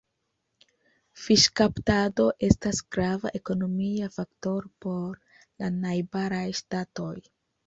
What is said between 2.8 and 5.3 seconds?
grava ekonomia faktoro por